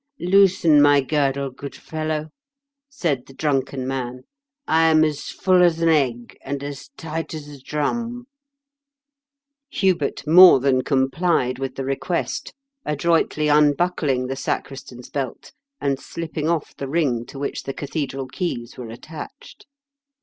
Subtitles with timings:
[0.19, 2.29] "Loosen my girdle, good fellow,"
[2.89, 4.23] said the dnmken man."
[4.67, 8.25] I am as full as an egg^ and as tight as a drum."
[9.71, 10.21] H 98 m KENT WITH 0HABLE8 DICKENS.
[10.25, 12.53] Hubert more than complied with the request,
[12.83, 18.79] adroitly unbuckling the sacristan's belt, and slipping off the ring to which the cathedral keys
[18.79, 19.67] were attached.